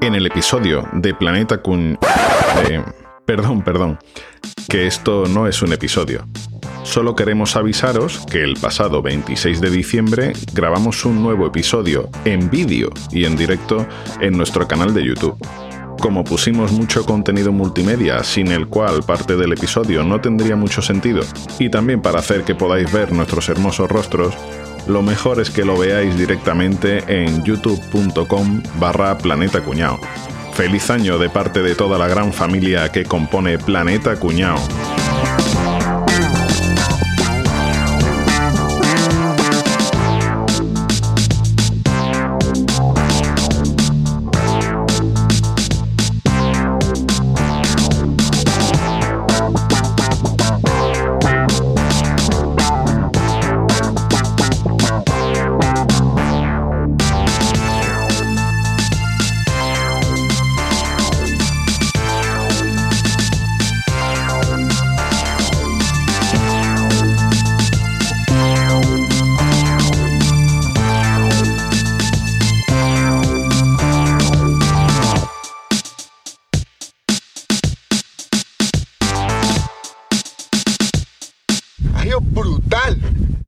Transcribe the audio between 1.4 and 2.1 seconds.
Kun...